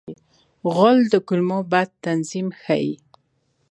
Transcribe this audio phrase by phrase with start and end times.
[0.73, 2.93] غول د کولمو بد تنظیم ښيي.